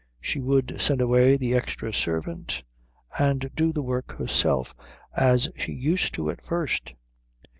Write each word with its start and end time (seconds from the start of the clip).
She 0.19 0.39
would 0.41 0.81
send 0.81 0.99
away 0.99 1.37
the 1.37 1.53
extra 1.53 1.93
servant 1.93 2.63
and 3.19 3.51
do 3.53 3.71
the 3.71 3.83
work 3.83 4.13
herself, 4.17 4.73
as 5.15 5.47
she 5.59 5.73
used 5.73 6.15
to 6.15 6.31
at 6.31 6.43
first. 6.43 6.95